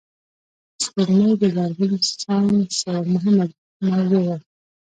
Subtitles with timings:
[0.83, 3.45] سپوږمۍ د لرغوني ساینس یوه مهمه
[3.87, 4.37] موضوع وه